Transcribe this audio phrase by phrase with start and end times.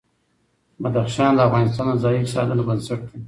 [0.81, 3.17] بدخشان د افغانستان د ځایي اقتصادونو بنسټ دی.